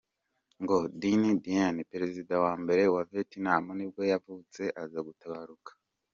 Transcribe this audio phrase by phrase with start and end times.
[0.61, 5.81] Ngo Dinh Diem, perezida wa mbere wa Vietnam nibwo yavutse, aza gutabaruka mu.